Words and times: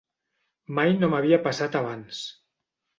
Mai 0.79 0.97
no 1.03 1.11
m'havia 1.13 1.41
passat 1.47 1.81
abans. 1.85 2.27